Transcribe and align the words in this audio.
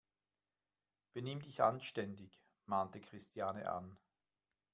Benimm 1.13 1.43
dich 1.43 1.61
anständig!, 1.61 2.41
mahnte 2.65 2.99
Christiane 3.01 3.69
an. 3.71 3.99